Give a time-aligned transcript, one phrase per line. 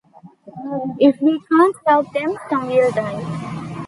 [0.99, 3.67] If we can't help them, some will die.